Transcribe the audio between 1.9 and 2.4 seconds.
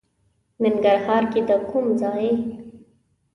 ځای؟